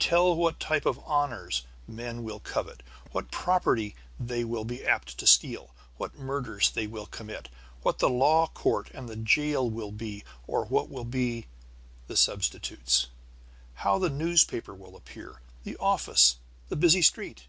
Tell 0.00 0.34
what 0.34 0.58
type 0.58 0.84
of 0.86 0.98
honors 1.04 1.62
men 1.86 2.24
will 2.24 2.40
covet, 2.40 2.82
what 3.12 3.30
property 3.30 3.94
they 4.18 4.42
will 4.42 4.62
still 4.64 4.76
be 4.76 4.84
apt 4.84 5.16
to 5.18 5.24
steal, 5.24 5.72
what 5.98 6.18
murders 6.18 6.70
they 6.72 6.88
will 6.88 7.06
commit, 7.06 7.48
what 7.82 8.00
the 8.00 8.08
law 8.10 8.48
court 8.48 8.90
and 8.92 9.08
the 9.08 9.14
jail 9.14 9.70
will 9.70 9.92
be 9.92 10.24
or 10.48 10.64
what 10.64 10.88
will 10.88 11.04
be 11.04 11.46
the 12.08 12.16
substitutes, 12.16 13.06
how 13.74 14.00
the 14.00 14.10
newspaper 14.10 14.74
will 14.74 14.96
appear, 14.96 15.42
the 15.62 15.76
office, 15.76 16.38
the 16.70 16.74
busy 16.76 17.00
street. 17.00 17.46